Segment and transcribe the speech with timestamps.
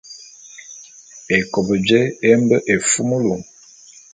[1.37, 3.35] Ékop jé e mbe éfumulu.